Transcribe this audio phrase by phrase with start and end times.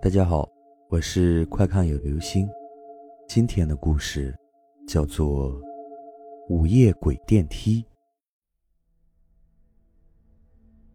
[0.00, 0.48] 大家好，
[0.90, 2.48] 我是快看有流星。
[3.26, 4.32] 今天的故事
[4.86, 5.50] 叫做
[6.48, 7.82] 《午夜鬼电梯》。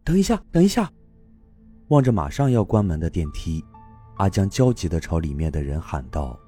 [0.02, 0.90] 等一下，等一下！
[1.88, 3.62] 望着马上要关门的电梯，
[4.16, 6.40] 阿江焦急的朝里面的人喊道：“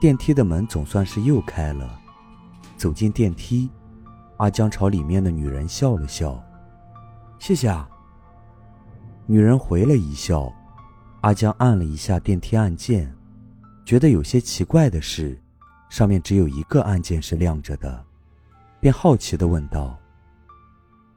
[0.00, 2.00] 电梯的门总算是又开了。”
[2.78, 3.68] 走进电梯，
[4.36, 6.40] 阿江朝里面的女人笑了笑
[7.40, 7.90] ：“谢谢啊。”
[9.26, 10.54] 女人回了一笑。
[11.22, 13.14] 阿江按了一下电梯按键，
[13.84, 15.38] 觉得有些奇怪的是，
[15.90, 18.02] 上面只有一个按键是亮着的，
[18.80, 19.98] 便好奇的问道：“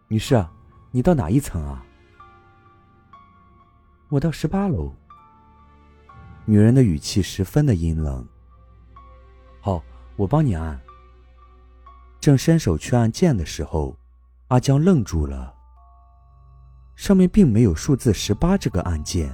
[0.10, 0.46] 女士，
[0.92, 1.86] 你到哪一层啊
[4.10, 4.94] ？”“我到十八楼。”
[6.46, 8.28] 女人的语气十分的阴冷。
[9.62, 9.82] “好，
[10.18, 10.78] 我帮你按。”
[12.20, 13.98] 正伸手去按键的时候，
[14.50, 15.54] 阿江愣住了。
[16.98, 19.34] 上面并没有数字十八这个按键。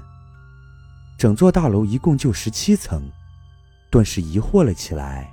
[1.19, 3.03] 整座大楼一共就十七层，
[3.91, 5.29] 顿时疑惑了起来。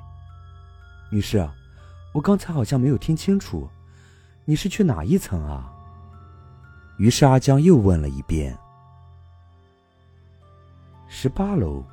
[1.13, 1.49] 女士，
[2.13, 3.69] 我刚才好像没有听清楚，
[4.45, 5.73] 你是去哪一层啊？
[6.99, 8.59] 于是阿江又问了一遍。
[11.07, 11.85] 十八楼。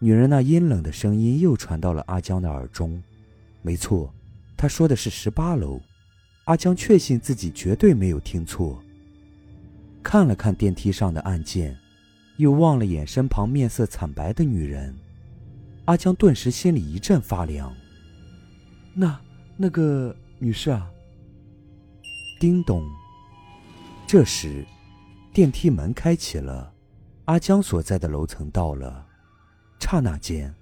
[0.00, 3.00] 女人那阴冷的声音又传到了阿江的耳中。
[3.62, 4.12] 没错，
[4.56, 5.80] 她说的是十八楼。
[6.46, 8.82] 阿江确信自己绝对没有听错。
[10.02, 11.78] 看了看电梯上的按键。
[12.36, 14.94] 又望了眼身旁面色惨白的女人，
[15.84, 17.72] 阿江顿时心里一阵发凉。
[18.92, 19.20] 那
[19.56, 20.90] 那个女士啊，
[22.40, 22.84] 叮咚。
[24.06, 24.66] 这时，
[25.32, 26.72] 电梯门开启了，
[27.24, 29.06] 阿江所在的楼层到了。
[29.80, 30.54] 刹那间，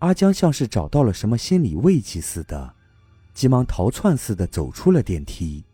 [0.00, 2.74] 阿江像是找到了什么心理慰藉似的，
[3.32, 5.64] 急忙逃窜似的走出了电梯。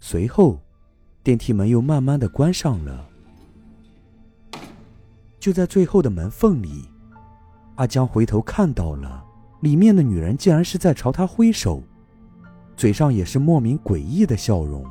[0.00, 0.60] 随后，
[1.22, 3.08] 电梯门又慢慢的关上了。
[5.44, 6.88] 就在最后的门缝里，
[7.74, 9.22] 阿江回头看到了
[9.60, 11.82] 里面的女人，竟然是在朝他挥手，
[12.78, 14.82] 嘴上也是莫名诡异的笑容。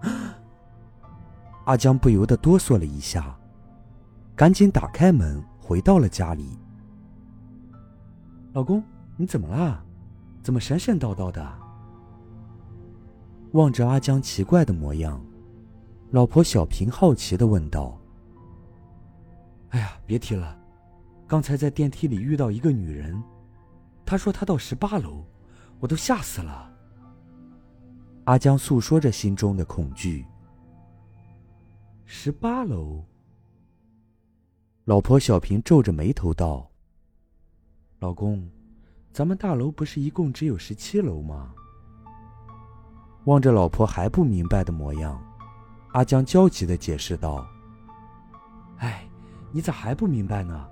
[1.66, 3.36] 阿江不由得哆嗦了一下，
[4.36, 6.56] 赶紧打开门，回到了家里。
[8.52, 8.80] 老公，
[9.16, 9.82] 你怎么啦？
[10.40, 11.44] 怎么神神叨叨的？
[13.54, 15.20] 望着阿江奇怪的模样，
[16.12, 17.98] 老婆小平好奇的问道。
[19.72, 20.58] 哎呀，别提了，
[21.26, 23.22] 刚才在电梯里遇到一个女人，
[24.04, 25.24] 她说她到十八楼，
[25.80, 26.70] 我都吓死了。
[28.24, 30.26] 阿江诉说着心中的恐惧。
[32.04, 33.02] 十八楼，
[34.84, 36.70] 老婆小平皱着眉头道
[37.98, 38.46] ：“老公，
[39.10, 41.54] 咱们大楼不是一共只有十七楼吗？”
[43.24, 45.18] 望着老婆还不明白的模样，
[45.92, 47.46] 阿江焦急的解释道
[48.76, 49.08] ：“哎。”
[49.52, 50.68] 你咋还不明白呢？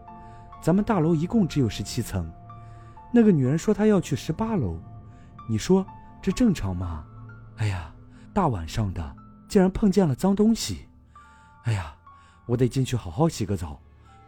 [0.62, 2.30] 咱们大楼一共只有十七层，
[3.12, 4.78] 那个女人说她要去十八楼，
[5.48, 5.86] 你说
[6.20, 7.04] 这正常吗？
[7.56, 7.94] 哎呀，
[8.34, 9.16] 大晚上的
[9.48, 10.86] 竟然碰见了脏东西，
[11.64, 11.94] 哎呀，
[12.46, 13.80] 我得进去好好洗个澡，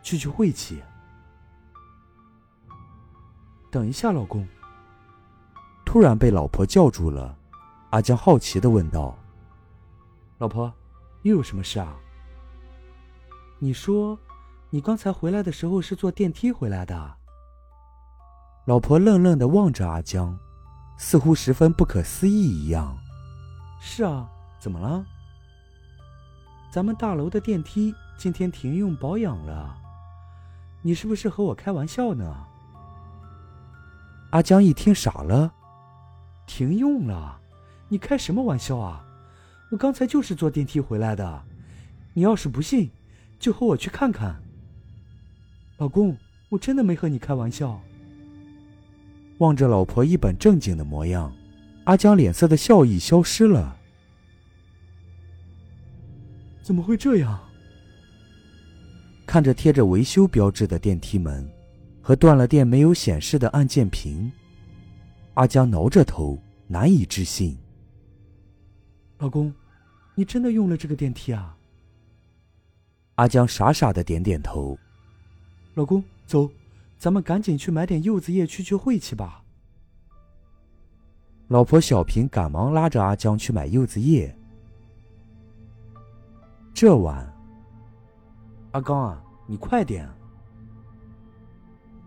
[0.02, 0.82] 去去晦气。
[3.70, 4.46] 等一下，老公。
[5.84, 7.36] 突然被老婆叫住了，
[7.90, 9.14] 阿江好奇的问道
[10.38, 10.72] ：“老婆，
[11.22, 11.94] 又有什么事啊？”
[13.58, 14.18] 你说。
[14.74, 17.16] 你刚才回来的时候是坐电梯回来的。
[18.64, 20.38] 老婆愣愣的望着阿江，
[20.96, 22.96] 似乎十分不可思议一样。
[23.78, 24.26] 是啊，
[24.58, 25.04] 怎么了？
[26.72, 29.76] 咱们大楼的电梯今天停用保养了，
[30.80, 32.34] 你是不是和我开玩笑呢？
[34.30, 35.52] 阿江一听傻了，
[36.46, 37.38] 停用了？
[37.88, 39.04] 你开什么玩笑啊？
[39.70, 41.42] 我刚才就是坐电梯回来的，
[42.14, 42.90] 你要是不信，
[43.38, 44.42] 就和我去看看。
[45.78, 46.16] 老公，
[46.48, 47.80] 我真的没和你开玩笑。
[49.38, 51.34] 望着老婆一本正经的模样，
[51.84, 53.76] 阿江脸色的笑意消失了。
[56.62, 57.40] 怎么会这样？
[59.26, 61.48] 看着贴着维修标志的电梯门，
[62.00, 64.30] 和断了电没有显示的按键屏，
[65.34, 67.56] 阿江挠着头，难以置信。
[69.18, 69.52] 老公，
[70.14, 71.56] 你真的用了这个电梯啊？
[73.14, 74.78] 阿江傻傻的点点头。
[75.74, 76.50] 老公，走，
[76.98, 79.42] 咱们赶紧去买点柚子叶去去晦气吧。
[81.48, 84.34] 老婆小平赶忙拉着阿江去买柚子叶。
[86.74, 87.26] 这晚，
[88.72, 90.08] 阿刚啊，你快点！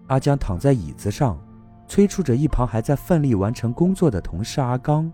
[0.07, 1.39] 阿江躺在椅子上，
[1.87, 5.11] 催促着一旁还在奋力完成工作的同事阿刚。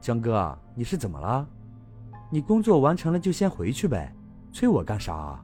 [0.00, 1.48] 江哥，你是怎么了？
[2.30, 4.14] 你工作完成了就先回去呗，
[4.52, 5.42] 催我干啥？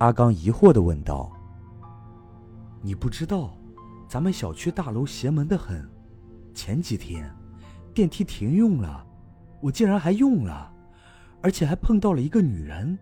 [0.00, 1.30] 阿刚疑惑的问道。
[2.80, 3.54] 你不知道，
[4.08, 5.86] 咱们小区大楼邪门的很。
[6.54, 7.30] 前几天，
[7.92, 9.06] 电梯停用了，
[9.60, 10.72] 我竟然还用了，
[11.42, 12.98] 而且还碰到了一个女人，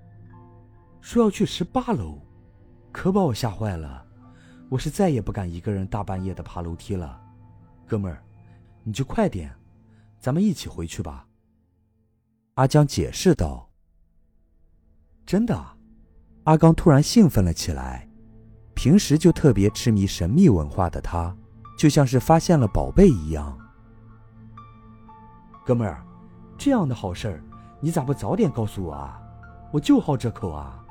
[1.00, 2.18] 说要去十八楼，
[2.90, 4.04] 可把我吓坏了。
[4.68, 7.22] 我是再也不敢一个人大半夜的爬楼梯了。
[7.86, 8.20] 哥们儿，
[8.82, 9.54] 你就快点。
[10.18, 11.28] 咱们一起回去吧。”
[12.54, 13.70] 阿江解释道。
[15.24, 15.56] “真的？”
[16.48, 18.08] 阿刚突然兴奋了起来。
[18.74, 21.36] 平时就特别痴迷神秘文化的他，
[21.76, 23.58] 就像是发现了宝贝一样。
[25.66, 26.02] 哥们儿，
[26.56, 27.44] 这样的好事儿，
[27.80, 29.20] 你咋不早点告诉我啊？
[29.70, 30.82] 我就好这口啊！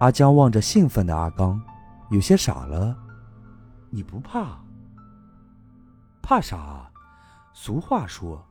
[0.00, 1.58] 阿江望着兴奋的阿刚，
[2.10, 2.94] 有些傻了。
[3.88, 4.58] 你不怕？
[6.20, 6.90] 怕啥？
[7.54, 8.44] 俗话说，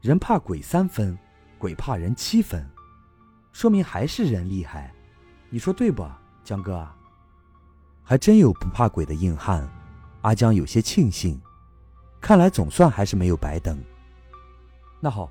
[0.00, 1.16] 人怕鬼三分，
[1.56, 2.68] 鬼怕人七分，
[3.52, 4.92] 说明还是人厉害。
[5.50, 6.06] 你说对不，
[6.44, 6.86] 江哥？
[8.04, 9.68] 还真有不怕鬼的硬汉。
[10.22, 11.40] 阿江有些庆幸，
[12.20, 13.82] 看来总算还是没有白等。
[15.00, 15.28] 那好，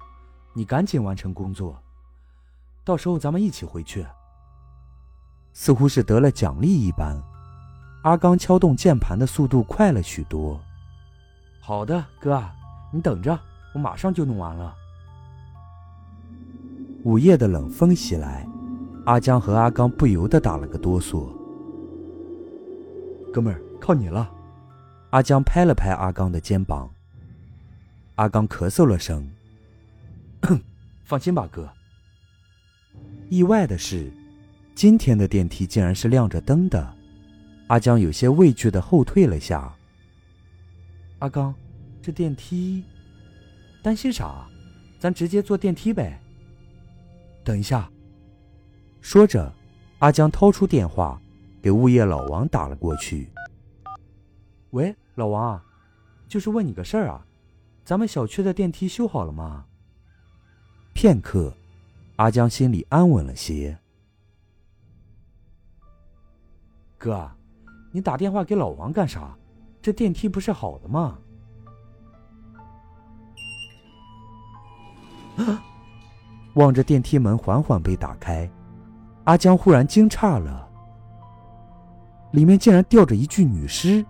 [0.54, 1.81] 你赶紧完成工作，
[2.83, 4.06] 到时候咱们一起回去。
[5.54, 7.21] 似乎是得了奖励一般，
[8.04, 10.60] 阿刚敲动键盘的速度快了许多。
[11.62, 12.44] 好的，哥。
[12.92, 13.39] 你等着，
[13.74, 14.75] 我马上就弄完了。
[17.04, 18.48] 午夜的冷风袭来，
[19.09, 21.29] 阿江和阿刚不由得打了个哆嗦。
[23.33, 24.31] 哥们儿，靠你了！
[25.09, 26.88] 阿江拍了拍阿刚的肩膀。
[28.17, 29.27] 阿刚咳嗽了声
[31.06, 31.67] ：“放心吧，哥。”
[33.31, 34.11] 意外的是，
[34.75, 36.94] 今天的电梯竟然是亮着灯的。
[37.65, 39.73] 阿江有些畏惧的后退了下。
[41.17, 41.51] 阿刚。
[42.00, 42.83] 这电梯，
[43.81, 44.47] 担心啥？
[45.00, 46.21] 咱直接坐电梯呗。
[47.44, 47.89] 等一下，
[49.01, 49.51] 说着，
[49.99, 51.19] 阿江掏出电话，
[51.61, 53.29] 给物业老王打了过去。
[54.71, 55.65] 喂，老王啊，
[56.27, 57.25] 就是问你个事儿啊，
[57.83, 59.65] 咱们小区的电梯修好了吗？
[60.93, 61.53] 片刻，
[62.17, 63.77] 阿江心里安稳了些。
[66.97, 67.31] 哥，
[67.91, 69.35] 你打电话给老王干啥？
[69.81, 71.17] 这电梯不是好的吗？
[76.55, 78.49] 望着电梯门缓缓被打开，
[79.29, 80.67] 阿江忽然惊诧了。
[82.31, 84.03] 里面竟然吊着一具女尸，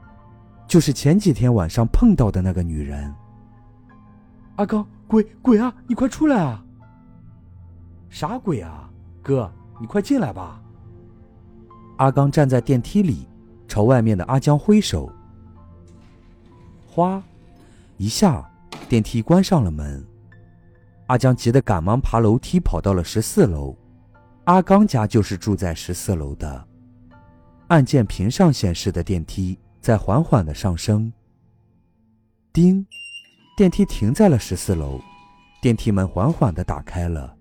[0.65, 3.13] 就是前几天晚上碰到的那个女人。
[4.55, 6.63] 阿刚，鬼鬼啊，你快出来啊！
[8.09, 8.89] 啥鬼啊，
[9.21, 9.51] 哥，
[9.81, 10.61] 你快进来吧。
[11.97, 13.27] 阿刚站在电梯里，
[13.67, 15.11] 朝外面的阿江挥手。
[16.87, 17.21] 哗，
[17.97, 18.49] 一下，
[18.87, 20.01] 电梯关上了门。
[21.07, 23.75] 阿江急得赶忙爬楼梯，跑到了十四楼。
[24.49, 26.67] 阿刚家就是住在十四楼的。
[27.67, 31.13] 按键屏上显示的电梯在缓缓的上升。
[32.51, 32.83] 叮，
[33.55, 34.99] 电梯停在了十四楼，
[35.61, 37.37] 电梯门缓缓的打开了。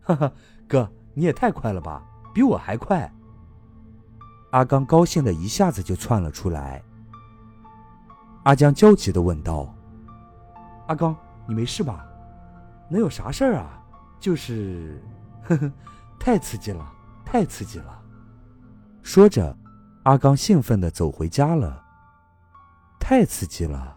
[0.00, 0.32] 哈哈，
[0.66, 2.04] 哥，你也太快了吧，
[2.34, 3.08] 比我还快。
[4.50, 6.82] 阿刚高兴的一下子就窜了出来。
[8.42, 9.72] 阿江焦急的问道
[10.90, 11.16] ：“阿刚，
[11.46, 12.04] 你没事吧？”
[12.90, 13.80] 能有啥事儿啊？
[14.18, 15.00] 就是，
[15.44, 15.72] 呵呵，
[16.20, 16.92] 太刺激了，
[17.24, 17.98] 太刺激了。
[19.02, 19.56] 说着，
[20.02, 21.82] 阿刚兴奋的走回家了。
[23.00, 23.96] 太刺激了！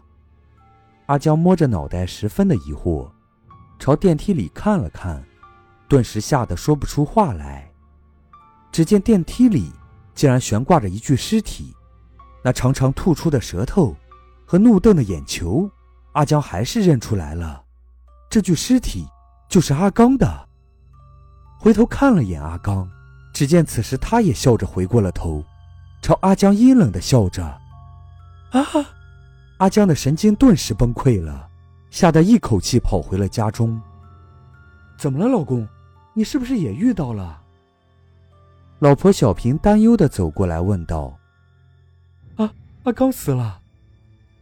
[1.06, 3.10] 阿江摸着脑袋，十分的疑惑，
[3.78, 5.22] 朝电梯里看了看，
[5.86, 7.70] 顿时吓得说不出话来。
[8.72, 9.70] 只见电梯里
[10.14, 11.76] 竟然悬挂着一具尸体，
[12.42, 13.94] 那长长吐出的舌头
[14.46, 15.70] 和怒瞪的眼球，
[16.12, 17.62] 阿江还是认出来了。
[18.30, 19.06] 这具尸体
[19.46, 20.48] 就是阿刚的。
[21.64, 22.86] 回头看了眼阿刚，
[23.32, 25.42] 只见此时他也笑着回过了头，
[26.02, 27.42] 朝阿江阴冷的笑着。
[28.50, 28.62] 啊！
[29.56, 31.48] 阿江的神经顿时崩溃了，
[31.88, 33.80] 吓得一口气跑回了家中。
[34.98, 35.66] 怎么了，老公？
[36.12, 37.40] 你是不是也遇到了？
[38.80, 41.18] 老婆小平担忧的走过来问道。
[42.36, 42.52] 啊！
[42.82, 43.58] 阿刚死了。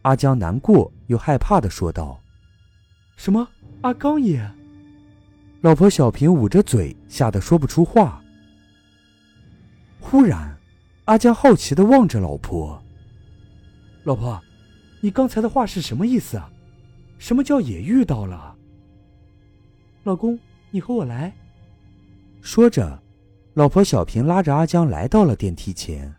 [0.01, 2.19] 阿江难过又害怕的说道。
[3.15, 3.47] 什么？
[3.79, 4.45] 阿刚也，
[5.63, 8.21] 老婆小平捂着嘴，吓得说不出话。
[9.97, 10.53] 忽然，
[11.05, 12.83] 阿江好奇的望着老婆
[14.03, 14.37] ：“老婆，
[14.99, 16.51] 你刚才的话是什么意思啊？
[17.17, 18.53] 什么叫也遇到了？”
[20.03, 20.37] 老公，
[20.69, 21.33] 你和我来。
[22.41, 23.01] 说着，
[23.53, 26.13] 老婆小平拉着阿江来到了电梯前。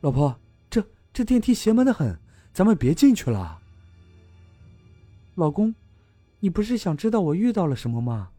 [0.00, 0.34] 老婆，
[0.70, 2.18] 这这电梯邪门的很，
[2.54, 3.60] 咱们别进去了。
[5.34, 5.74] 老公，
[6.40, 8.30] 你不是想知道我遇到了什么吗？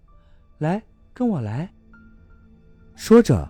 [0.58, 0.81] 来，
[1.13, 1.72] 跟我来。
[2.96, 3.48] 说着，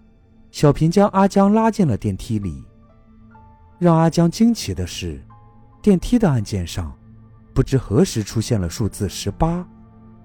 [0.52, 2.64] 小平将阿江拉进了电梯里。
[3.80, 5.20] 让阿江惊奇的是，
[5.82, 6.96] 电梯的按键上，
[7.54, 9.68] 不知何时出现了数字十八，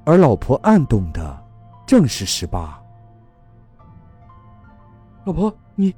[0.04, 1.46] 而老婆按动的
[1.86, 2.78] 正是十八。
[5.24, 5.94] 老婆，你，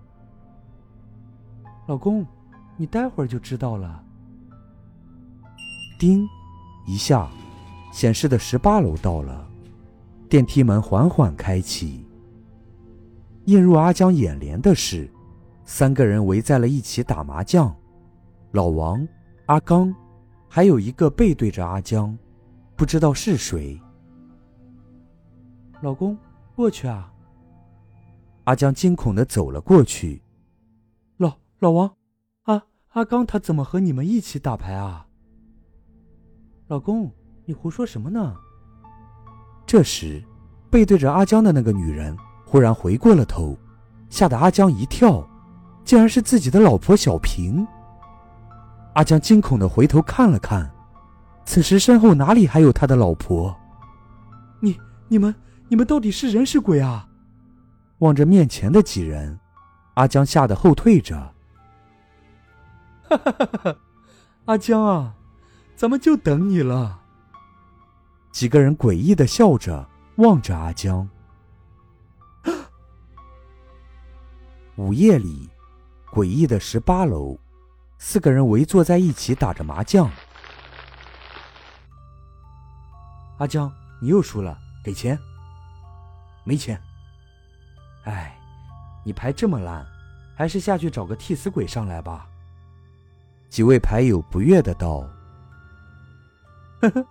[1.87, 2.25] 老公，
[2.77, 4.03] 你待会儿就知道了。
[5.99, 6.25] 叮，
[6.87, 7.29] 一下，
[7.91, 9.49] 显示的十八楼到了，
[10.29, 12.07] 电梯门缓缓开启。
[13.47, 15.11] 映入阿江眼帘的是，
[15.65, 17.75] 三个人围在了一起打麻将，
[18.53, 19.07] 老王、
[19.47, 19.95] 阿刚，
[20.49, 22.17] 还有一个背对着阿江，
[22.77, 23.81] 不知道是谁。
[25.81, 26.17] 老公，
[26.55, 27.13] 过去啊！
[28.45, 30.23] 阿江惊恐的走了过去。
[31.17, 31.97] 老老王，
[32.45, 35.07] 阿阿刚他怎么和你们一起打牌啊？
[36.67, 37.11] 老公，
[37.49, 38.37] 你胡说什么呢？
[39.65, 40.23] 这时，
[40.69, 42.15] 背对着阿江的那个女人
[42.45, 43.57] 忽然回过了头，
[44.11, 45.27] 吓得阿江一跳，
[45.83, 47.67] 竟然是自己的老婆小平。
[48.93, 50.71] 阿江惊恐的回头看了看，
[51.47, 53.57] 此时身后哪里还有他的老婆？
[54.61, 54.79] 你、
[55.09, 55.35] 你们、
[55.69, 57.09] 你们到底是人是鬼啊？
[58.01, 59.41] 望着面前的几人，
[59.95, 61.17] 阿江吓得后退着。
[63.09, 63.77] 哈哈哈哈！
[64.45, 65.15] 阿江啊！
[65.77, 66.98] 咱们就等你了。
[68.39, 69.85] 几个人诡异的笑着
[70.19, 71.09] 望着阿江。
[74.79, 75.51] 午夜里，
[76.13, 77.37] 诡异的十八楼，
[77.99, 80.09] 四个人围坐在一起打着麻将。
[83.39, 83.69] 阿江，
[84.01, 85.19] 你又输了，给钱。
[86.45, 86.81] 没钱。
[88.05, 88.39] 哎，
[89.05, 89.85] 你牌这么烂，
[90.37, 92.29] 还是下去找个替死鬼上来吧。
[93.49, 95.01] 几位牌友不悦的道。
[96.81, 97.05] 呵呵，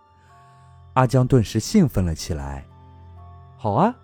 [0.98, 2.66] 阿江顿时兴奋了起来。
[3.56, 3.96] 好啊！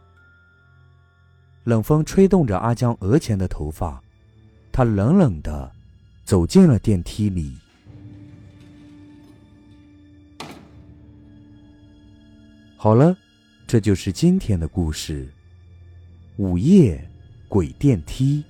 [1.63, 3.99] 冷风吹动着阿江额前的头发，
[4.71, 5.71] 他冷冷的
[6.23, 7.57] 走进了电梯里。
[12.77, 13.17] 好了，
[13.65, 15.27] 这就是今天的故事——
[16.37, 17.03] 午夜
[17.47, 18.45] 鬼电梯。